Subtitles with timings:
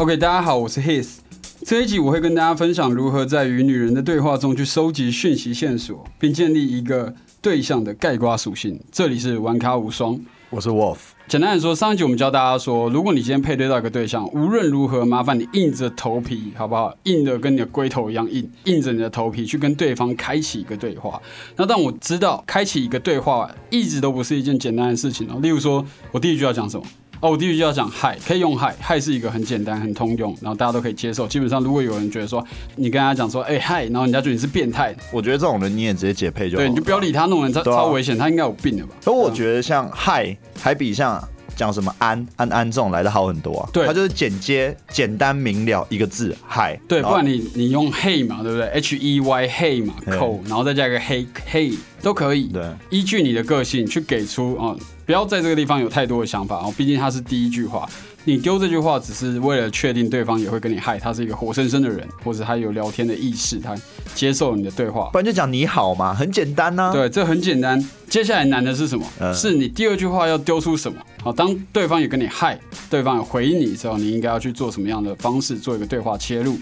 [0.00, 1.18] OK，大家好，我是 His。
[1.66, 8.80] 这一集我会跟大家分享如何在与女人的对话中去收集讯息线索，并建立一个对象的盖瓜属性。
[8.90, 10.18] 这里是玩咖无双，
[10.48, 10.96] 我是 Wolf。
[11.28, 16.96] 简单来说，上一集我们教大家说，如果你今天配对到一个对象，无论如何，麻烦你硬着头皮，好不好？
[17.02, 21.20] 硬的跟你的龟头一样硬，硬着你的头皮去跟对方开启一个对话。
[21.56, 25.38] 那但我知道，开启一个对话一直都不是一件简单的事情哦。
[25.42, 26.86] 例如说，我第一句要讲什么？
[27.20, 31.28] 哦，我第一句要讲嗨，可以用嗨，嗨是一个很简单、很通用，然后大家都可以接受。
[31.28, 32.42] 基本上，如果有人觉得说
[32.76, 36.62] 你跟他讲说，哎嗨，然后人家觉得你是变态，我觉得这种人你也直接解配就好。
[36.62, 38.94] 对，你就不要理他，那种人超超危险，他应该有病了吧？
[39.04, 41.22] 可我觉得像嗨，还比像
[41.54, 43.68] 讲什么安安安这种来的好很多啊。
[43.70, 46.80] 对，它就是简洁、简单明了一个字嗨。
[46.88, 52.44] 对，不然你你用嘿嘛，对不对？H E Y 嘿嘛，扣，然后再加一个嘿嘿都可以。
[52.44, 54.74] 对，依据你的个性去给出啊。
[55.10, 57.84] 不要在这个地方有太多的想法哦，毕竟他是第一句话，
[58.24, 63.74] 你丢这句话只是为了确定对方也会跟你嗨，他是一个活生生的人，或者他有聊天的意识，他
[64.14, 66.92] 接受你的对话，不然就讲你好嘛，很简单呐。
[66.94, 67.84] 对，这很简单。
[68.08, 69.04] 接下来难的是什么？
[69.34, 70.96] 是你第二句话要丢出什么？
[71.20, 72.56] 好，当对方也跟你嗨，
[72.88, 76.56] 对方有回应你之后，你应该要去做什么样的方式做一个对话切入？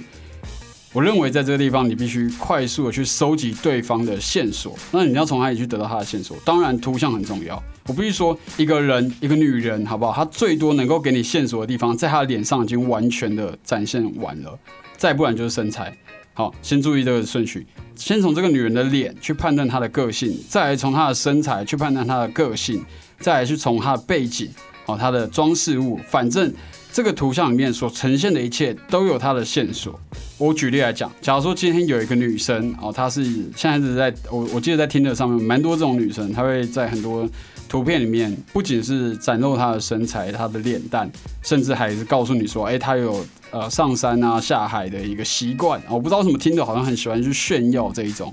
[0.94, 4.74] 我认为在这个地方，你必须快速的去收集对方的线索。
[4.90, 6.34] 那你要从哪里去得到他的线索？
[6.46, 7.62] 当然，图像很重要。
[7.86, 10.12] 我必须说，一个人，一个女人，好不好？
[10.12, 14.58] 她最多能够给你线索的地方，在她的脸上已经完全的展现完了。
[14.96, 15.94] 再不然就是身材。
[16.32, 17.66] 好，先注意这个顺序。
[17.94, 22.82] 先从这个女人的脸去判断她的个性，再来从她的身材去判断她的个性，
[23.20, 24.48] 再来去从她的背景，
[24.86, 26.50] 好，她的装饰物，反正。
[26.92, 29.98] 这个图像里面所呈现的一切都有它的线索。
[30.36, 33.24] 我举例来讲，假如说今天有一个女生哦，她是
[33.56, 37.28] 现在是在我我记得在听的上面蛮多这种女生，她会在很多
[37.68, 41.10] 图片里面不仅是展露她的身材、她的脸蛋，
[41.42, 45.80] 甚至还是告诉你说，哎，她有呃上山啊下海的一个习惯。
[45.88, 48.32] 我不知道什么听的，好像很喜欢去炫耀这一种。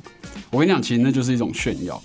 [0.52, 2.02] 我跟你讲，其实那就是一种炫耀。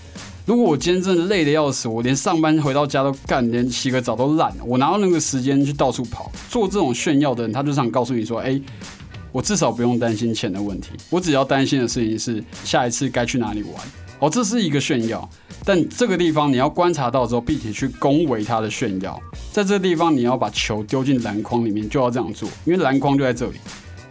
[0.50, 6.28] 如果我今天真的累得要死，我连上班回到家都干，连洗个澡都懒，我哪有那个时间去到处跑？
[6.48, 8.60] 做这种炫耀的人，他就想告诉你说：“哎，
[9.30, 13.74] 我至少不用担心钱的问题，我只要担心的事情是下一次该去哪里玩。”
[14.18, 15.30] 哦，这是一个炫耀，
[15.64, 19.22] 但这个地方你要观察到之后，并且去恭维他的炫耀。
[19.52, 23.58] 在这个地方，你要把球丢进篮筐里面，就要这样做，因为篮筐就在这里。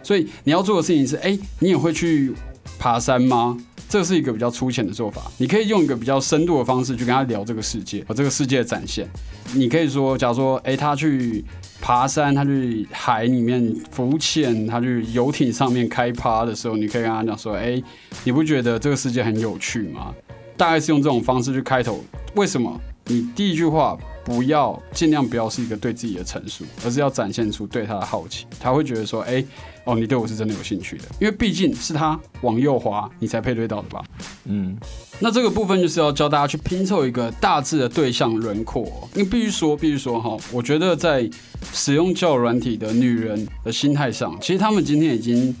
[0.02, 2.32] 所以你要做的事情是：哎，你也会去
[2.78, 3.58] 爬山吗？
[3.90, 9.04] 这是一个比较粗浅的做法，你可以用一个比较深度的方式去跟他聊这个世界和这个世界的展现。
[9.52, 11.44] 你可以说，假如说，哎，他去
[11.80, 17.82] 爬山，他去海里面浮潜，他去游艇上面开趴的时候，你可以跟他讲说，哎，
[18.22, 20.14] 你不觉得这个世界很有趣吗？
[20.56, 22.00] 大概是用这种方式去开头。
[22.36, 22.80] 为什么？
[23.06, 29.44] 你第一句话不要尽量不要是一个对自己的陈述，而是要展现出对他的好奇，他会觉得说，哎。
[29.90, 34.04] 哦，你对我是真的有兴趣的，因为毕竟是他往右滑，你才配对到的吧？
[34.44, 34.76] 嗯，
[35.18, 38.84] 那这个部分就是要教大家去拼凑一个大致的对象轮廓。
[39.14, 41.28] 因为必须说，必须说哈，我觉得在
[41.72, 45.52] 使用交友软体的女人的心态上，其实他们今天已经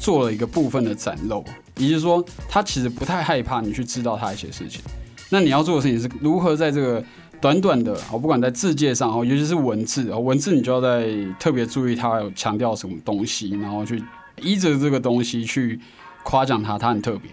[0.00, 1.44] 做了一个部分的展露，
[1.76, 4.80] 也就是说，他其实不太害怕你去知道他一些事情。
[5.28, 7.04] 那你要做的事情是如何在这个
[7.40, 11.08] 短短的，我不管在字界上哦，尤其是文字哦，文字你就要在
[11.38, 14.02] 特别注意它有强调什么东西，然后去
[14.40, 15.78] 依着这个东西去
[16.22, 17.30] 夸奖它，它很特别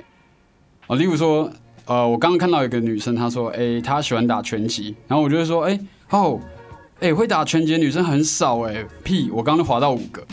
[0.87, 0.95] 啊。
[0.95, 1.49] 例如说，
[1.85, 5.79] 呃，我刚刚看到一个女生，她说，哎，她喜欢打拳击，然后我就会说，哎，
[6.09, 6.39] 哦，
[6.99, 10.23] 哎，会打拳击的女生很少，哎，屁，我刚刚划到五个。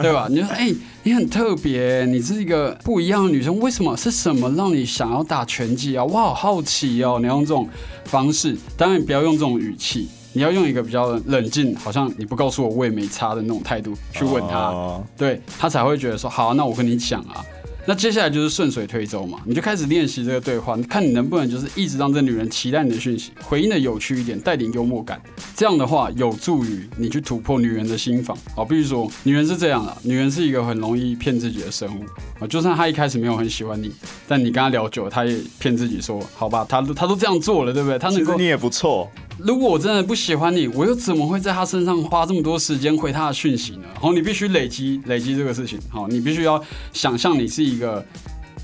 [0.00, 0.26] 对吧？
[0.30, 0.72] 你说，哎，
[1.02, 3.96] 你很特别，你是一个不一样的女生，为什么？
[3.96, 6.04] 是什么让你想要打拳击啊？
[6.04, 7.18] 我好好奇哦。
[7.20, 7.68] 你用这种
[8.04, 17.44] 方式，当然不要用这种语气，你要用一个比较冷静，好像你不告诉我我也没差的那种态度去问他，对他才会觉得说，好，那我跟你讲啊。
[17.84, 25.20] 那接下来就是顺水推舟嘛，你就开始练习这个对话，你看你能不能就是一直让这女人期待你的讯息，回应的有趣一点，带点幽默感，
[25.56, 28.64] 这样的话有助于你去突破女人的心房啊。
[28.64, 32.04] 比如说，女人是这样的，女人是一个很容易骗自己的生物
[32.38, 33.90] 啊，就算她一开始没有很喜欢你，
[34.28, 37.98] 但你跟她聊久，了，她也骗自己说，好吧，她都她都这样做了，对不对？
[37.98, 39.10] 她能够你也不错。
[39.44, 43.88] 如果我真的不喜欢你，我又怎么会在他身上花这么多时间回他的讯息呢？
[44.00, 45.78] 好，你必须累积累积这个事情。
[45.88, 46.62] 好，你必须要
[46.92, 48.04] 想象你是一个，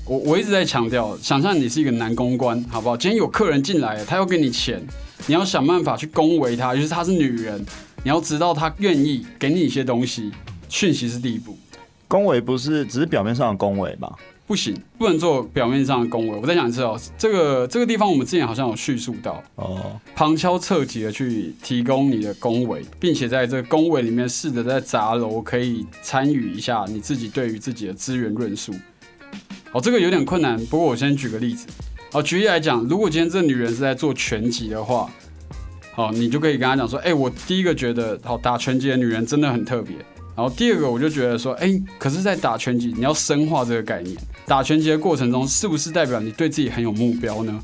[0.05, 2.95] 我我一直在强调，想象你是一个男公关，好不好？
[2.95, 4.81] 今天有客人进来，他要给你钱，
[5.27, 7.59] 你要想办法去恭维他，就是他是女人，
[8.03, 10.31] 你要知道他愿意给你一些东西，
[10.69, 11.57] 讯息是第一步。
[12.07, 14.11] 恭维不是只是表面上的恭维吧？
[14.49, 16.35] 不行，不能做表面上的恭维。
[16.35, 28.73] 我再讲一次哦，这个这个地方我们之前好像有叙述到哦，旁敲侧击的去提供你的恭维，并且在这个恭维里面试着在砸楼，可以参与一下你自己对于自己的资源论述。
[29.71, 31.67] 哦，这个有点困难，不过我先举个例子。
[32.13, 35.07] 哦，举例来讲，如果今天这女人是在做拳击的话，
[35.93, 39.95] 好，你就可以跟她讲说，哎，我第一个觉得，好打拳击的女人真的很特别。
[40.35, 44.15] 然后第二个，我就觉得说，哎，可是，在打拳击，你要深化这个概念。
[44.49, 47.59] 打拳击的过程中，是不是代表你对自己很有目标呢？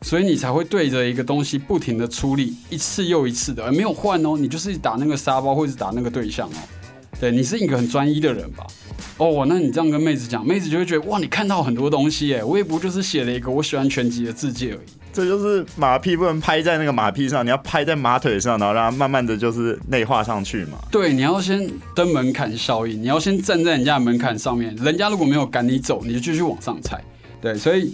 [0.00, 6.56] 所以你才会对着一个东西不停的出力，一次又一次的，而没有换哦，你就是打那个沙包，或者是打那个对象哦。
[7.20, 8.66] 对你是一个很专一的人吧？
[9.18, 15.01] 哦，那你这样跟妹子讲，妹子就会觉得哇，你看到很多东西诶，我也不就是写了一个我喜欢拳击的字迹而已。
[15.12, 20.78] 这就是马屁不能拍在那个马屁上，你要拍在马腿上，然后让它慢慢的就是内化上去嘛。
[20.90, 27.04] 对，你要先登门槛效应，你要先站在人家的门槛上面，人家如果没有赶你走，你就继续往上踩。
[27.40, 27.92] 对，所以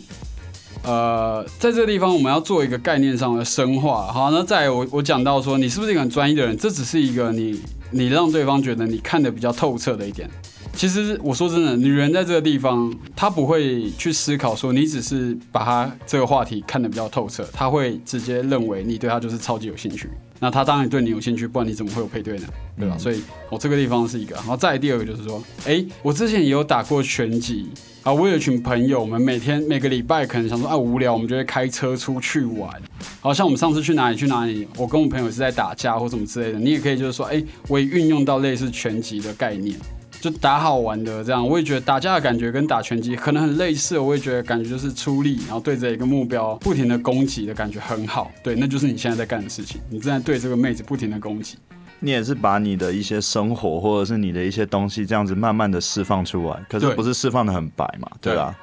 [0.84, 4.06] 呃，在这个地方我们要做一个概念上的深化。
[4.12, 6.56] 好，那在我我讲到说，你是不是一个很专一的人？
[6.56, 7.60] 这只是一个你
[7.90, 10.30] 你让对方觉得你看的比较透彻的一点。
[10.78, 20.08] 其实我说真的，女人在这个地方，她不会去思考说你只是把她这个话题看得比较透彻，她会直接认为你对她就是超级有兴趣。
[20.38, 22.46] 那她当然对你有兴趣，不然你怎么会有配对呢？
[22.78, 22.96] 对吧？
[22.96, 23.20] 所以
[23.50, 24.36] 我这个地方是一个。
[24.36, 27.66] 然后再第二个就是说，哎，我之前也有打过拳击
[28.04, 32.70] 啊，我有一群朋友，我们每天每个礼拜可能想说啊无聊，我们就会开车出去玩。
[33.20, 39.76] 好像我们上次去哪里去哪里，我跟我朋友是在打架或什么之类的，你也可以就是说，哎，我也运用到类似拳击的概念。
[40.20, 43.98] 就打好玩的这样，我也觉得打架的感觉跟打拳击可能很类似。
[43.98, 48.30] 我也觉得感觉就是出力，然后对着一个目标不停的攻击的感觉很好。
[48.42, 49.80] 对，那就是你现在在干的事情。
[49.88, 51.56] 你正在对这个妹子不停的攻击。
[52.00, 58.08] 你也是把你的一些生活或者是你的一些东西这样子慢慢的释放出来，可是不是释放的很白嘛？
[58.20, 58.56] 对啊。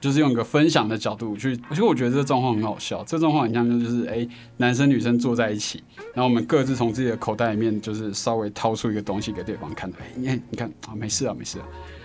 [0.00, 3.02] 就是用一个分享的角度去，其实我觉得这个状况很好笑。
[3.06, 4.26] 这个状况很像就是，哎，
[4.58, 5.82] 男生女生坐在一起，
[6.14, 9.90] 然后我们各自从自己的口袋里面，就是稍微掏出一个东西给对方看。
[9.98, 11.58] 哎，你看，你看啊，没事啊，没事。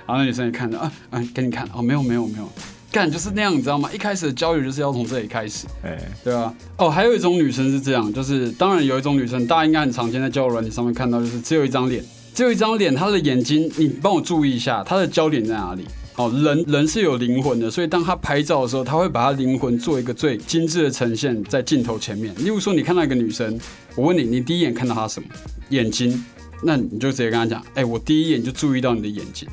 [0.06, 2.50] 然后那女生也看着啊，啊，给你看哦，没有，没有，没有，
[2.92, 3.90] 干就是那样，你知道吗？
[3.94, 6.54] 一开始的交流就是要从这里开始，哎，对啊。
[6.78, 12.04] 哦，还有一种女生是这样，就是当然有一种女生，大家应该很常见在交友软件上面看到，就是只有一张脸，
[12.34, 15.86] 只有一张脸，她的眼睛，你帮我注意一下，她的焦点在哪里？
[16.16, 22.34] 哦，人人是有灵魂的，所以当他拍照的时候，他会把他灵魂做一个最精致的呈现在镜头前面。
[22.38, 23.60] 例如说，你看到一个女生，
[23.96, 25.28] 我问你，你第一眼看到她什么？
[25.70, 26.24] 眼睛，
[26.62, 29.50] 那你就直接跟她讲，哎，我第一眼就注意到你的眼睛，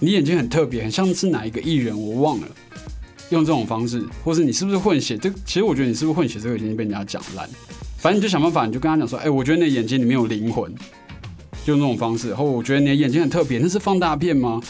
[0.00, 2.46] 你眼睛很特别，很像是哪一个艺人，我忘了。
[3.30, 5.16] 用这种方式，或是你是不是混血？
[5.16, 7.48] 这其实我觉得你是不是混血，这个已经被人家讲烂。
[7.96, 10.70] 反正你就想办法，你就跟他讲说，哎，我觉得你的眼睛里面有灵魂，
[11.64, 12.28] 就用这种方式。
[12.28, 14.60] 然后我觉得你的眼睛很特别，那是放大片吗？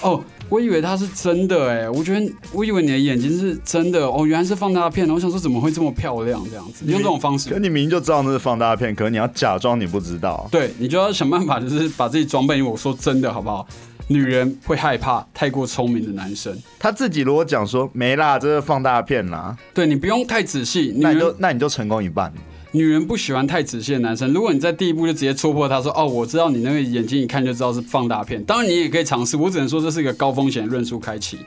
[0.00, 0.24] 哦。
[0.48, 5.08] 我以为它是真的哎，我觉得我以为你的眼睛是真的哦，原来是放大片。
[5.10, 6.84] 我想说怎么会这么漂亮这样子？
[6.84, 10.48] 你用这种方式，可你明明就知道那是放大片，可你要假装你不知道。
[10.50, 12.58] 对你就要想办法，就是把自己装备。
[12.58, 13.66] 因为我说真的好不好？
[14.08, 16.56] 女人会害怕太过聪明的男生。
[16.78, 19.56] 他自己如果讲说没啦，这是放大片啦。
[19.74, 22.32] 对你不用太仔细，那你就那你就成功一半。
[22.76, 24.32] 女人不喜欢太仔细的男生。
[24.32, 31.38] 如果你在第一步就直接戳破他说：“哦，我知道你那个眼睛一看就知道是放大片。”当然你也可以尝试，我只能说这是一个高风险论述开启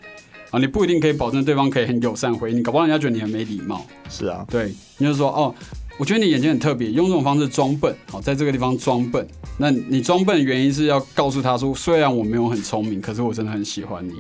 [0.50, 3.86] 啊，你不一定可以保证对方可以很友善回应，搞不好人家觉得你很没礼貌。
[4.10, 5.54] 是啊，对，你就说：“哦，
[6.00, 9.28] 我觉得你眼睛很特别，用这种方式装笨，好，在这个地方装笨。
[9.58, 14.14] 那你装笨的原因是要告诉他说，虽然我没有很聪明，可是我真的很喜欢你。”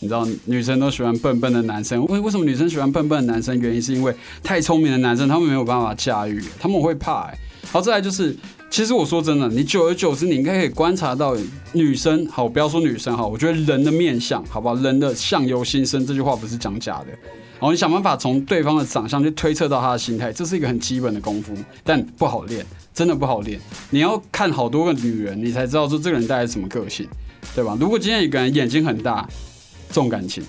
[0.00, 3.58] 你知道女生都喜欢笨笨的男生，为为什么女生喜欢笨笨的男生？
[3.60, 7.30] 原因是因为太聪明的男生他们没有办法驾驭，他们会怕。
[7.70, 8.34] 好，再来就是，
[8.70, 11.36] 其实我说真的，你久而久之，你应该可以观察到
[11.72, 14.74] 女生，好，不要说女生，好，我觉得人的面相，好不好？
[14.76, 17.06] 人的相由心生，这句话不是讲假的。
[17.58, 21.52] 好，你想办法从对方的长相去推测到他的心态，这是一个很基本的功夫，
[21.84, 22.64] 但不好练，
[22.94, 23.60] 真的不好练。
[23.90, 27.06] 你要看好多个女人，你才知道说这个人大概什么个性，
[27.54, 27.76] 对吧？
[27.78, 29.28] 如果今天一个人眼睛很大，
[29.92, 30.42] 重感情，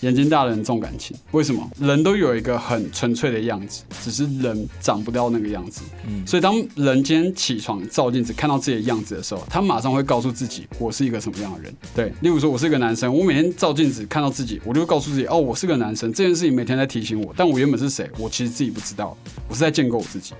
[0.00, 1.70] 眼睛大的人重感情，为什么？
[1.80, 5.82] 人都有一个很纯粹的样子，只是人长不到那个样子。
[6.06, 11.74] 嗯，所以当人今天起床照镜子看到自己的样子的时候，他马上会告诉自己，我是一个什么样的人。
[11.94, 16.12] 对，例如说，我是一个男生，我每天照镜子看到自己，我就告诉自己，哦，我是个男生。
[16.12, 19.16] 这件事情每天在提醒我，但我原本是谁，我其实自己不知道，
[19.48, 20.34] 我是在建构我自己。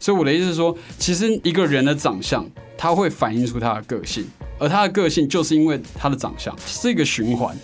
[0.00, 2.44] 所以我的意思是说，其实一个人的长相，
[2.76, 4.24] 他会反映出他的个性，
[4.58, 7.56] 而他的个性就是因为他的长相，是一个循环。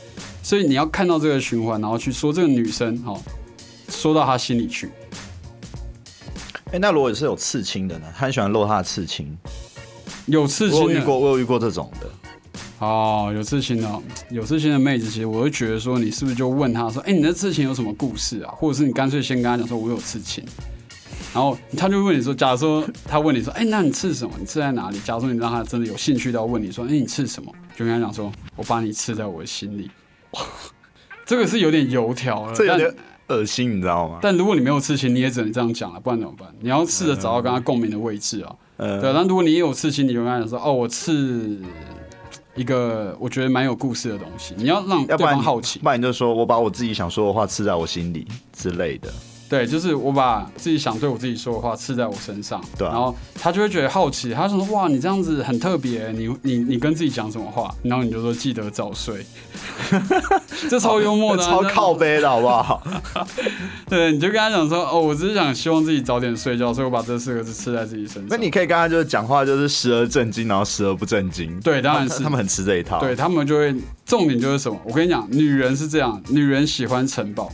[0.49, 3.15] 所以你要看到这个循环，然后去说这个女生，哈，
[3.91, 4.89] 说到她心里去。
[6.73, 8.07] 哎，那如果是有刺青的呢？
[8.17, 9.37] 她很喜欢露她的刺青。
[10.25, 12.09] 有刺青，我遇过，我有遇过这种的。
[12.79, 18.55] 哦，有刺青的，有刺青的妹子，其实我会觉得说，你是不是就问她说，哎，你的刺青有什么故事啊？
[18.57, 20.43] 或者是你干脆先跟她讲说，我有刺青，
[21.35, 24.35] 然后他就问你说，假如说他问你说，哎，那你刺什么？
[24.41, 24.99] 你刺在哪里？
[25.01, 27.53] 假如说你让他真的有兴趣到问你说，哎，你刺什么？
[27.77, 29.91] 就跟他讲说，我把你刺在我的心里。
[31.27, 32.95] 这个是有点油条了，这有点
[33.29, 34.19] 恶心，你知道吗？
[34.23, 36.49] 但如果你没有刺青，你也只能这样讲了，不然怎么办？
[36.61, 38.55] 你要试着找到跟他共鸣的位置啊。
[38.77, 41.59] 对，但如果你也有刺青，你就跟他讲说，哦，我刺
[42.55, 49.13] 一个我觉得蛮有故事的东西，你要让对方好奇，不然你就说我把我自己想说的话刺在我心里之类的。
[49.49, 59.25] 对，就是我把自己想对我自己说的话刺在我身上，对，然后他就会觉得好奇，他说：“哇，你这样子很特别，你你你跟自己讲什么话？”然后你就说：“记得早睡。
[60.69, 62.83] ”这超幽默的， 超靠背的好不好？
[63.89, 71.59] 对，你就跟他讲说：“哦，我只是想希望自己早点睡觉，所以我把这四个字刺在自己身上。”那你可以跟他就是讲话，就是时而震惊，然后时而不震惊。
[71.61, 73.01] 对，当然是他们很吃这一套。
[73.01, 73.75] 对他们就会
[74.05, 74.79] 重点就是什么？
[74.85, 77.51] 我跟你讲，女人是这样，女人喜欢城堡。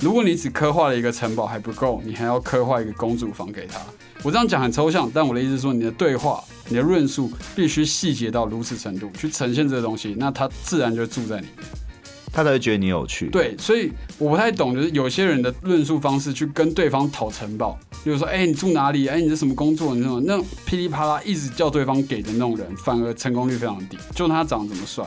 [0.00, 3.80] 如果你只刻画了一个城堡还不够，你还要刻画一个公主房给她。
[4.22, 11.66] 我这样讲很抽象，但我的意思是说，你的对话、你的论述必须细节到如此程度，去呈现这个东西，那他自然就住在里面，
[12.30, 13.28] 他才会觉得你有趣。
[13.30, 19.08] 对，所以我不太懂，就是有些人的论述方式去跟对方讨城堡，比如说，哎，你住哪里？
[19.08, 19.94] 哎，你是什么工作？
[19.94, 23.96] 你那种那种噼里啪啦一直叫对方给的那种人，反而成功率非常低。
[24.14, 25.06] 就他长得怎么帅，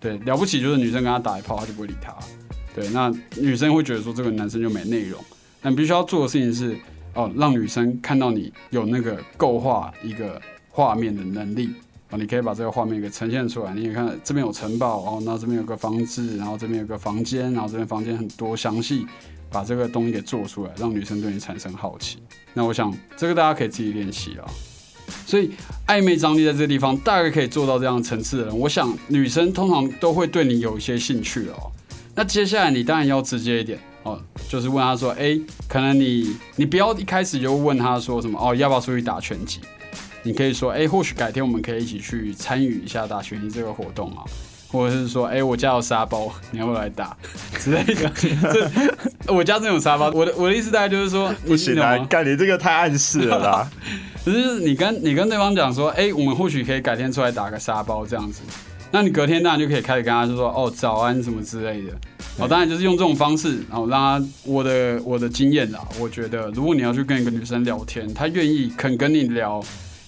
[0.00, 2.12] 对，了不起就是女生跟他打一炮，他就不会理他。
[2.74, 5.22] 对，那女生会觉得说这个男生就没内容，
[5.62, 6.76] 但必须要做的事情是，
[7.14, 11.70] 哦，让女生看到你有那个构画一个画面的能力，
[12.10, 13.72] 哦，你可以把这个画面给呈现出来。
[13.72, 19.06] 你也看这边有城堡，哦，那这边有个房子，然后这边有个房间，然后这边房间很多详细，
[19.48, 22.18] 把这个东西给做出来，让女生对你产生好奇。
[22.54, 24.44] 那我想这个大家可以自己练习啊。
[25.26, 25.52] 所以
[25.86, 31.70] 暧昧张力在这个地方大概可以做到这样层次的人，我想女生通常都会对你有一些兴趣哦。
[32.14, 39.60] 那接下来你当然要直接一点哦，就是问他说，哎，可能你你不要一开始就问他说什么哦，要不要出去打拳击？
[40.22, 44.24] 你可以说，哎，或许改天我们可以一起去参与一下打拳击这个活动啊，
[44.68, 47.16] 或者是说，哎，我家有沙包， 你要不要来打
[47.58, 48.10] 之类的？
[49.26, 50.10] 我家真有沙包。
[50.14, 53.70] 我的我的意思大概就是说，不行啊，干你这个太暗示了啦。
[54.24, 58.40] 只是你跟你跟对方讲说，哎，我们或许可以改天出来打个沙包这样子。
[58.94, 61.92] 那你隔天当然就可以开始跟他就说哦早安什么之类的，
[62.38, 69.60] 哦当然就是用这种方式，然后让他我的我的经验啦，我觉得如果你要去跟一个女生聊天，她愿意肯跟你聊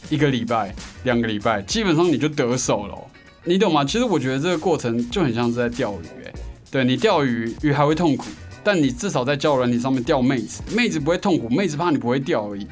[0.08, 2.96] 一个礼拜、两个礼拜，基本上你就得手了，
[3.42, 3.84] 你懂吗？
[3.84, 6.32] 其实我觉得这个过程就很像是在钓鱼，哎，
[6.70, 8.26] 对你钓鱼鱼还会痛苦，
[8.62, 12.64] 但你至少在交友软体上面钓妹子，妹子不会痛苦，妹子怕你不会钓而已。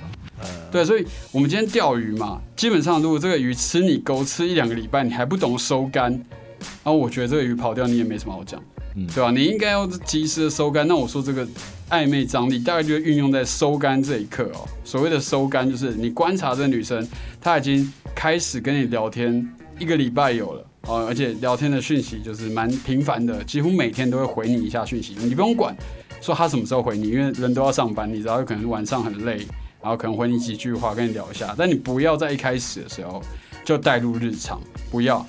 [0.75, 8.61] 对，所以我们今天钓鱼嘛，基本上如果这个鱼吃你钩吃一两个礼拜，你还不懂收竿，然后我觉得这个鱼跑掉你也没什么好讲，
[8.97, 9.31] 嗯，对吧？
[9.31, 10.85] 你应该要及时的收竿。
[10.89, 11.47] 那我说这个
[11.91, 14.67] 暧昧张力大概就运用在收竿这一刻哦。
[14.83, 17.07] 所谓的收竿就是你观察这女生，
[17.41, 25.15] 她已经开始跟你聊天一个礼拜有了哦，而且聊天的讯息就是蛮频繁的，几乎每天都会回你一下讯息。
[25.21, 25.73] 你不用管
[26.21, 29.47] 说她什么时候回你，因为人都要上班，你知道有可能晚上很累。
[29.85, 33.23] 然后可能回你几句话，跟你聊一下，但你不要在一开始的时候
[33.63, 34.59] 就带入日常，
[34.91, 35.25] 不要。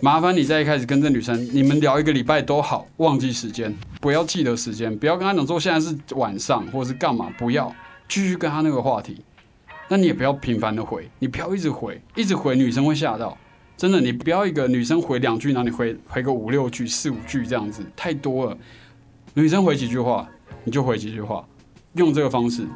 [0.00, 7.72] 麻烦你在一开始跟这女生，你们聊一个礼拜都好，忘记时间，不要记得时间，不要跟她讲说现在是晚上或者是干嘛，不要。
[8.08, 9.22] 继续跟她那个话题，
[9.88, 13.38] 那你也不要频繁的回，你不要一直回，一直回女生会吓到，
[13.76, 18.58] 真的，你不要一个女生回两句，然后你回回个五六句、四五句这样子，太多了，
[19.34, 20.28] 女生回几句话
[20.64, 21.46] 你就回几句话，
[21.94, 22.66] 用这个方式。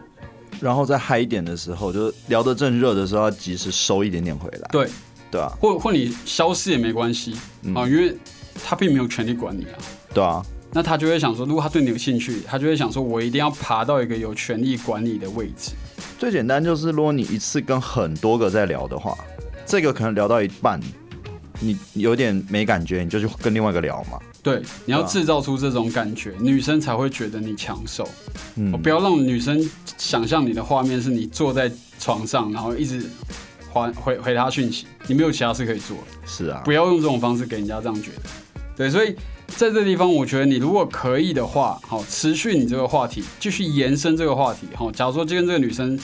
[0.60, 4.68] 然后在嗨一点的时候，就是聊得正热的时候，要及时收一点点回来。
[4.72, 4.88] 对，
[5.30, 7.34] 对啊，或或你消失也没关系
[7.74, 8.16] 啊，因为
[8.64, 9.78] 他并没有权利管你啊。
[10.12, 15.72] 对啊，那他就会想说，如果他对你有兴趣，他就会想说，我一定要爬到一个有权利管理的位置。
[16.18, 19.16] 最简单就是，如果你一次跟很多个在聊的话，
[19.64, 20.80] 这个可能聊到一半，
[21.60, 24.18] 你有点没感觉，你就去跟另外一个聊嘛。
[24.42, 28.08] 对，你要制造出这种感觉，女生才会觉得你抢手。
[28.56, 29.68] 嗯，不要让女生
[29.98, 33.04] 想象你的画面是你坐在床上，然后一直
[33.70, 35.96] 回回回她讯息，你没有其他事可以做。
[36.24, 38.22] 是啊，不要用这种方式给人家这样觉得。
[38.76, 39.14] 对，所以
[39.48, 44.68] 在这地方，我觉得你如果可以的话，好，持续你这个话题，继续延伸这个话题。
[44.74, 45.98] 好，假如说今天这个女生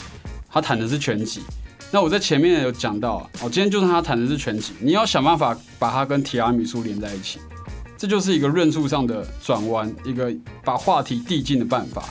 [0.51, 1.41] 她谈的是拳击，
[1.93, 7.39] 那我在前面有讲到，哦，今天就算她谈的是拳击，你要想办法把她跟提拉米苏连在一起。
[7.97, 10.33] 这就是一个论述上的转弯，一个
[10.65, 12.05] 把话题递进的办法，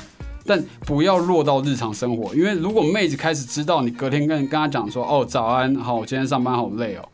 [0.45, 7.09] 但不要落到日常生活，因为如果妹子开始知道你隔天跟跟她讲说，哦早安，好，我今天上班好累哦，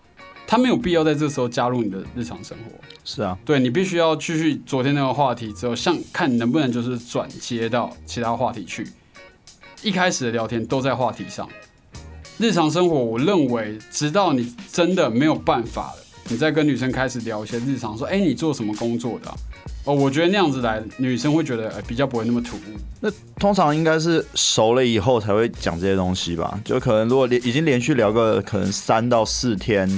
[0.48, 2.72] 她没有必要在这时候加入你的日常生活。
[3.04, 8.88] 是啊，对你必须要继续昨天那个话题之后，像看能不能就是转接到其他话题去。
[9.82, 11.50] 一开始的聊天都在话题上，
[12.38, 19.34] 日常生活，我认为直到你真的没有办法了，你在跟女生开始聊一些日常，说，哎，你做什么工作的？
[19.86, 22.62] 哦，我觉得那样子来，女生会觉得比较不会那么突兀。
[23.02, 26.60] 那通常应该是熟了以后才会讲这些东西吧？
[26.64, 29.90] 就可能如果连已经连续聊个可能三到四天，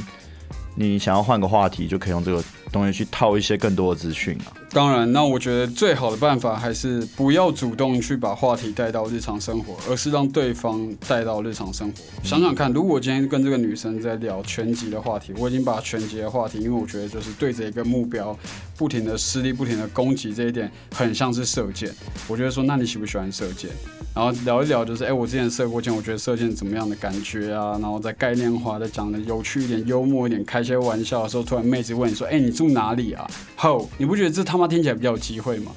[0.75, 4.55] 你想要换个话题，就可以用这个东西去套一些更多的资讯啊。
[4.73, 11.95] 当然，那我觉得最好的办法还是不要主动去把话题带到日常生活，而是让对方带到日常生活。
[12.23, 18.37] 想想看，如果今天跟这个女生在聊拳击的话题，我已经把拳击的话题，因为我觉得就是对着一个目标，
[18.77, 21.93] 不停的施力，不停的攻击，这一点很像是射箭。
[22.29, 23.69] 我觉得说，那你喜不喜欢射箭？
[24.13, 27.77] 然后聊一聊，就是哎，我之前射过箭，我觉得射箭怎么样的感觉啊？
[27.81, 35.71] 然后在概念化的讲的有趣一点、幽默一点、开些玩笑的时候，突然妹子问你说：“哎，你住哪里啊？”后你不觉得这他 妈听起来比较有机会嘛？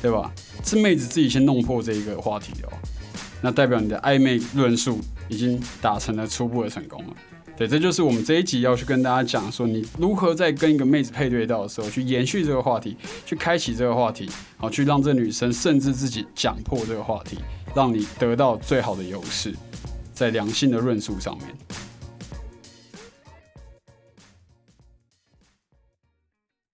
[0.00, 0.30] 对吧？
[0.62, 2.68] 是妹子自己先弄破这一个话题哦，
[3.42, 7.14] 那代表你的暧昧论述已经达成了初步的成功了。
[7.56, 17.38] 对，这就是我们这一集要去跟大家讲说，你如何在跟一个妹子配对到的时候，去延续这个话题，去开启这个话题，好，去让这女生甚至自己讲破这个话题，
[17.74, 19.52] 让你得到最好的优势，
[20.14, 21.46] 在良性的论述上面。